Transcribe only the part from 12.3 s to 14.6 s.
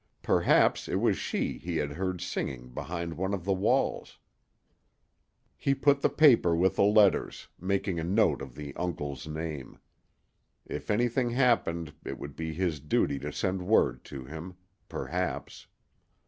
be his duty to send word to him